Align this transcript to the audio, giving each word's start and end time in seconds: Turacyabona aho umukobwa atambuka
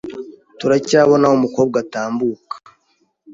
Turacyabona 0.59 1.23
aho 1.27 1.35
umukobwa 1.39 1.77
atambuka 1.83 2.55